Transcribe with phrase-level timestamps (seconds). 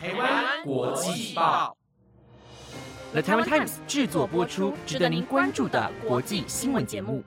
[0.00, 1.76] 台湾国际报
[3.10, 7.24] ，The Taiwan Times 制作播出，值得您关注的国际新闻节目。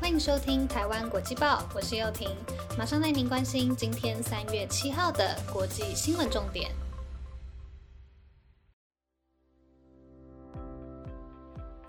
[0.00, 2.30] 欢迎收听台湾国际报，我是幼婷，
[2.78, 6.70] 马上带您关心今天三月七号的国际新闻重点。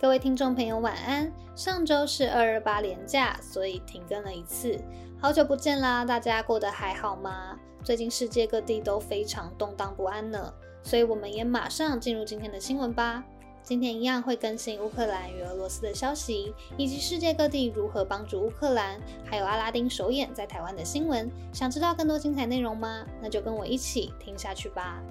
[0.03, 1.31] 各位听众朋友，晚安。
[1.55, 4.77] 上周是二二八连假，所以停更了一次。
[5.17, 7.57] 好久不见啦，大家过得还好吗？
[7.85, 13.23] 最近世界各地都非常动荡不安呢，所以我们也马上进入今天的新闻吧。
[13.63, 21.31] 今天一样会更新乌克兰与俄罗斯的消息，以及世界各地如何帮助乌克兰，还有阿拉丁首演在台湾的新闻。
[21.53, 23.05] 想知道更多精彩内容吗？
[23.21, 25.01] 那就跟我一起听下去吧。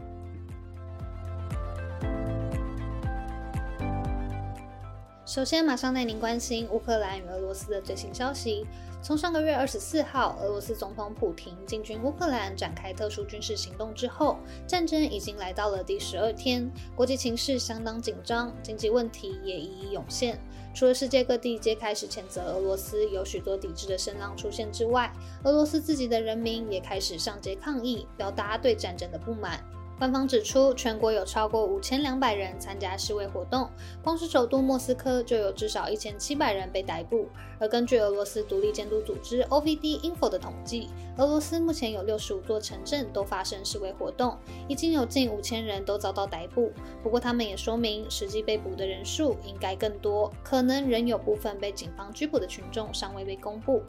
[5.25, 8.67] 首先，马上带您关心乌克兰与俄罗斯的最新消息。
[9.01, 14.37] 从上个月二十四号，俄罗斯总统普廷进军乌克兰展开特殊军事行动之后，
[14.67, 20.41] 战争已经来到了第十二天，国际情势相当紧张，经济问题也一一涌现。
[20.75, 25.13] 除了世界各地皆开始谴责俄罗斯，有许多抵制的声浪出现之外，
[25.45, 29.63] 俄罗斯自己的人民也开始上街抗议，表达对战争的不满。
[29.99, 33.71] 官方指出，全国有超过五千两百人参加示威活动，
[34.03, 37.29] 光是首都莫斯科就有至少一千七百人被逮捕。
[37.61, 46.73] 而根据俄罗斯独立监督组织 OVD Info 的统计，俄罗斯目前有六十五座城镇都发生示威活动，已经有近五千人都遭到逮捕。
[47.01, 53.81] 不过，他们也说明，实际被捕的人数应该更多，可能仍有部分被警方拘捕的群众尚未被公布。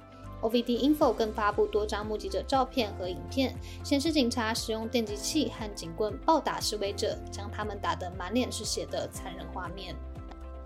[0.44, 9.95] OVD Info 更发布多张目击者照片和影片，显示警察使用电击器和警棍暴打示威者，将他们打得满脸是血的残忍画面。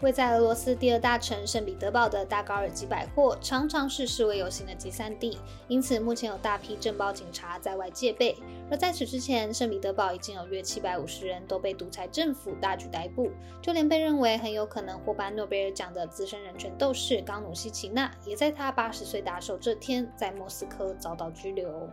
[0.01, 8.37] 位在俄罗斯第二大城圣彼得堡的大高尔基百货，常常是示威游行的集散地，因此目前有大批镇暴警察在外戒备。
[8.69, 21.89] 而在此之前，圣彼得堡已经有约七百五十人都被独裁政府大举逮捕，就连被认为很有可能获颁诺贝尔奖的资深人权斗士冈努西奇纳，也在他八十岁大寿这天在莫斯科遭到拘留。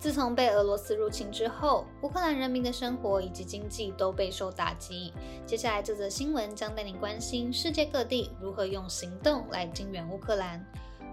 [0.00, 5.12] 自从被俄罗斯入侵之后，乌克兰人民的生活以及经济都备受打击。
[5.44, 10.64] 接下来这则新闻将带您关心世界各地如何用行动来支援乌克兰。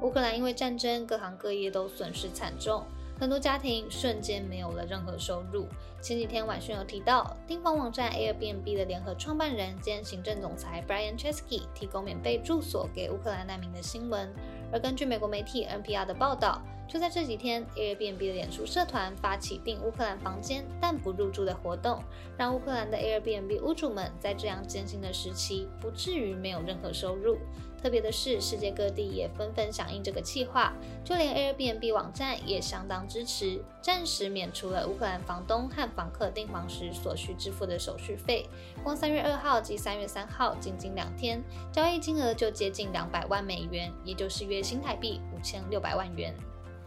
[0.02, 2.82] 乌克兰因为战争，各行各业都损失惨重，
[3.20, 5.68] 很多家庭瞬间没有了任何收入。
[6.02, 14.34] 前几天晚讯有提到，订房网站 Airbnb 的联合创办人兼行政总裁 Brian Chesky 提供免费住所给乌克兰难民的新闻。
[14.72, 22.02] 而根据美国媒体 NPR 的报道，就在这几天，Airbnb 的脸书社团发起订乌克兰房间但不入住的活动，
[22.38, 27.38] 让乌克兰的 Airbnb 屋主们在这样艰辛的时期不至于没有任何收入。
[27.84, 38.48] 特别的是，世界各地也纷纷响应这个计划，就连 Airbnb 网站也相当支持，暂时免除了乌克兰房东和房客订房时所需支付的手续费。
[38.84, 46.34] 光三月二号及三月三号，仅仅两天，交易金额就接近两百万美元，也就是约新台币五千六百万元。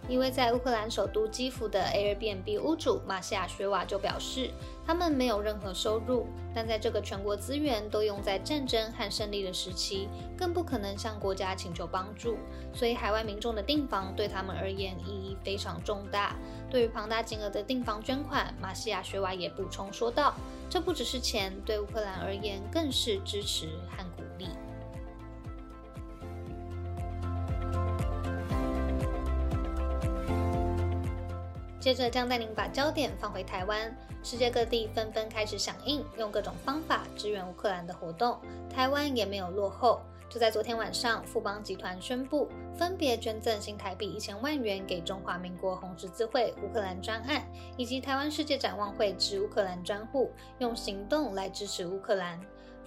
[0.09, 4.51] 一位在乌克兰首都基辅的 Airbnb 屋主马西亚雪瓦就表示，
[4.85, 12.39] 他们没有任何收入，但在这个全国资源都用在战争和胜利的时期，更不可能向国家请求帮助，
[12.75, 16.35] 所以海外民众的订房对他们而言意义非常重大。
[16.69, 20.35] 对于庞大金额的订房捐款，马西亚雪瓦也补充说道
[20.69, 24.05] ：“这不只是钱，对乌克兰而言更是支持和
[31.81, 40.03] 接着将带您把焦点放回台湾，世界各地纷纷开始响应，用各种方法支援乌克兰的活动，台湾也没有落后。
[40.29, 47.43] 就在昨天晚上，富邦集团宣布分别捐赠新台币一千万元给中华民国红十字会乌克兰专案，
[47.77, 52.39] 以及台湾世界展望会之乌克兰专户，用行动来支持乌克兰。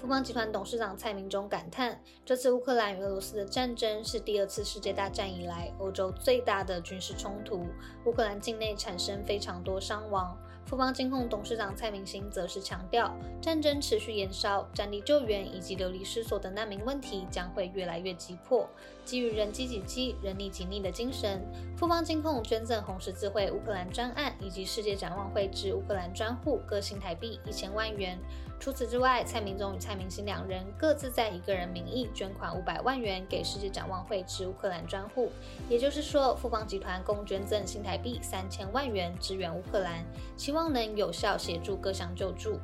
[0.03, 1.97] 富邦集团董事长蔡明忠感叹
[2.27, 7.65] ：“这次乌克兰与俄罗斯的战争是第二次世界大战以来欧洲最大的军事冲突，
[8.03, 18.67] 乌克兰境内产生非常多伤亡。”富邦金控董事长蔡明兴则是强调，战争持续延烧，战地救援以及流离失所的难民问题将会越来越急迫。
[19.05, 21.41] 基于人机己急、人力己逆的精神，
[21.77, 28.17] 富邦金控捐赠红十字会乌克兰专案以及世界展望会至乌克兰专户各新台币一千万元。
[28.59, 35.29] 除此之外，蔡明忠与蔡明兴两人各自在一个人名义捐款五百万元给世界展望会之乌克兰专户。
[35.67, 40.05] 也就是说，富邦集团共捐赠新台币三千万元支援乌克兰，
[40.37, 42.57] 希望能有效协助各项救助。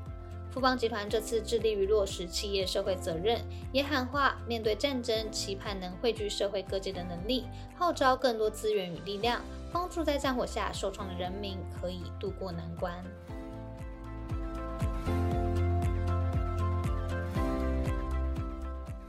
[0.51, 3.39] 富邦集团这次致力于落实企业社会责任，
[3.71, 7.45] 也喊话面对战争，期盼能汇聚社会各界的能力，
[7.77, 13.03] 号召更多资源与力量，帮助在战火下受创的人民可以渡过难关。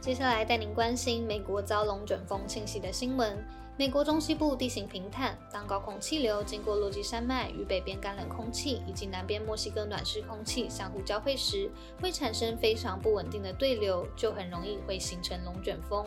[0.00, 3.36] 接下来带您关心美国遭龙卷风侵袭的新闻。
[3.76, 11.70] 美国中西部地形平坦，当高空气流经过落基山脉与北边干冷空气以及南边墨西哥暖湿空气相互交汇时，
[12.00, 16.06] 会产生非常不稳定的对流，就很容易会形成龙卷风。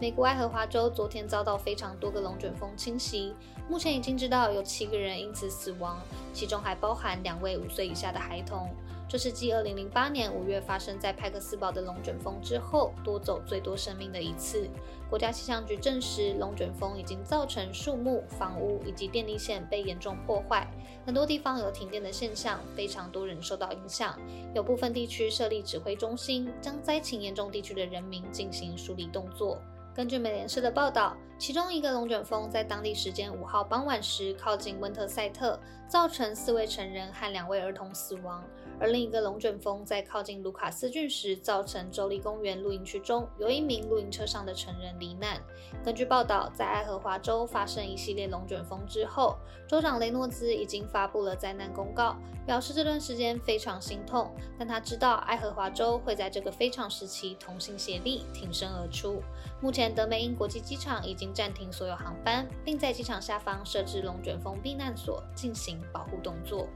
[0.00, 3.34] 美国爱荷华州昨天遭到非常多个龙卷风侵袭，
[3.68, 6.00] 目前已经知道有七个人因此死亡，
[6.32, 8.74] 其中还包含两位五岁以下的孩童。
[9.06, 14.68] 这是继2008年5月发生在派克斯堡的龙卷风之后，夺走最多生命的一次。
[15.08, 20.66] 国家气象局证实，龙卷风已经造成树木、房屋以及电力线被严重破坏，
[21.06, 24.18] 很多地方有停电的现象，非常多人受到影响。
[24.54, 29.60] 有部分地区设立指挥中心，将灾情严重地区的人民进行梳理动作。
[29.94, 35.56] 根据美联社的报道，其中一个龙卷风在当地时间五号傍晚时靠近温特塞特，
[35.86, 38.42] 造成四位成人和两位儿童死亡；
[38.80, 45.40] 而另一个龙卷风在靠近卢卡斯郡时，造成州立公园露营区中有一名露营车上的成人罹难。
[45.84, 49.36] 根据报道，在爱荷华州发生一系列龙卷风之后，
[49.68, 59.22] 州长雷诺兹已经发布了灾难公告，表示这段时间非常心痛，但他知道爱荷华州会在这个非常时期同心协力，挺身而出。
[59.62, 59.94] 目前。
[59.94, 66.66] 德美英国际机场已经暂停所有航班，并在机场下方设置龙卷风避难所，进行保护动作。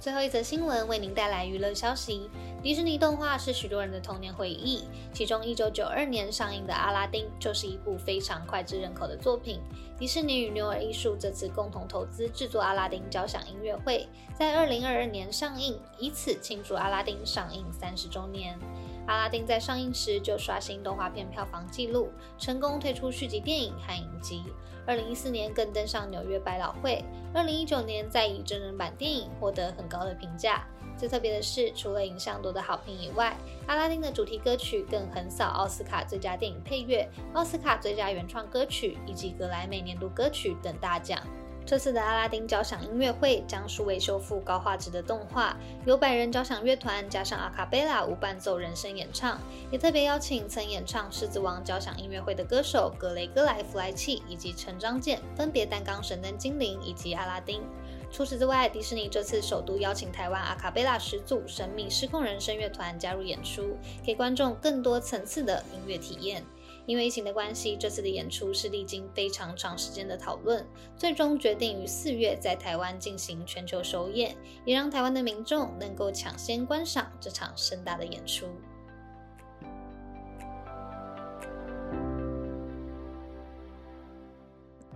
[0.00, 2.30] 最后一则新闻为您带来娱乐消息：
[2.62, 9.60] 迪士尼动画是许多人的童年回忆，其中1992年上映的《阿拉丁》就是一部非常脍炙人口的作品。
[9.98, 18.58] 迪士尼与牛耳艺术这次共同投资制作《阿拉丁》交响音乐会，在2022年上映，以此庆祝《阿拉丁》上映三十周年。
[19.06, 22.08] 阿拉丁在上映时就刷新动画片票房纪录，
[22.38, 24.44] 成功推出续集电影和影集。
[24.86, 27.04] 二零一四年更登上纽约百老汇。
[27.32, 30.66] 二零一九年再以真人版电影获得很高的评价。
[30.98, 33.34] 最特别的是，除了影像夺得好评以外，
[33.66, 41.18] 阿拉丁的主题歌曲更横扫奥斯卡最佳电影配乐、奥斯卡最佳原创歌曲以及格莱美年度歌曲等大奖。
[41.66, 49.38] 这次的阿拉丁交响音乐会将数位修复高画质的动画，由百人交响乐团加上阿卡贝拉无伴奏人声演唱，
[49.70, 57.62] 也特别邀请曾演唱《狮子王》交响音乐会的歌手格雷戈莱弗莱契以及陈章健，分别担纲神灯精灵以及阿拉丁。
[58.10, 66.44] 除此之外，迪士尼这次首度邀请台湾阿卡贝拉始祖神秘失控人声乐团加入演出，给观众更多层次的音乐体验。
[66.90, 70.66] 因为疫情的关系，这次的演出是历经非常长时间的讨论，
[70.96, 78.46] 最终决定于四月在台湾进行全球首演，也让台湾的民众能够抢先观赏这场盛大的演出。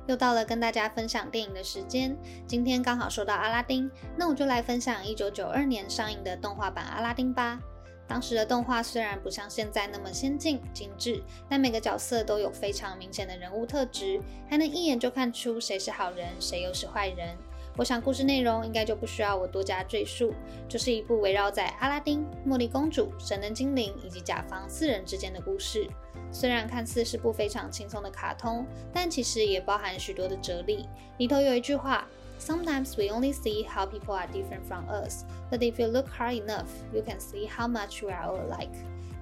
[0.08, 3.88] 又到了跟大家分享电影的时间，今天刚好说到阿拉丁，
[4.18, 7.60] 那我就来分享一九九二年上映的动画版阿拉丁吧。
[8.06, 17.36] 当时的动画虽然不像现在那么先进精致，但每个角色都有非常明显的人物特质，还能一眼就看出谁是好人，谁又是坏人。
[17.76, 20.32] 我想故事内容应该就不需要我多加赘述，
[20.68, 25.88] 就是一部围绕在阿拉丁、茉莉公主、神灯精灵以及甲方四人之间的故事。
[26.30, 30.88] 虽然看似是部非常轻松的卡通，但其实也包含许多的哲理。
[31.18, 32.06] 里头有一句话。
[32.44, 36.68] Sometimes we only see how people are different from us, but if you look hard enough,
[36.92, 38.68] you can see how much we are all alike.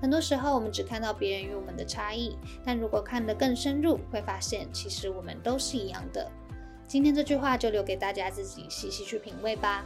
[0.00, 6.28] 很多时候，我们只看到别人与我们的差异，但如果看得更深入，会发现其实我们都是一样的。
[6.88, 9.84] 今天这句话就留给大家自己细细去品味吧。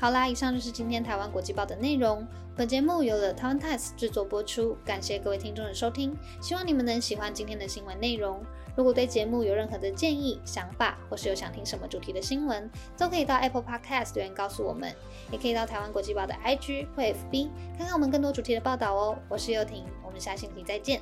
[0.00, 2.24] 好啦，以上就是今天台湾国际报的内容。
[2.56, 8.40] 本节目由了台湾 Times 制作播出，感谢各位听众的收听，希望你们能喜欢今天的新闻内容。
[8.76, 14.94] 如果对节目有任何的建议、想法，或是有想听什么主题的新闻，都可以到 Apple Podcast 留言告诉我们，
[15.32, 19.18] 也可以到台湾国际报的 IG 或 FB 看看我们更多主题的报道哦。
[19.28, 21.00] 我是幼婷，我们下星期再见。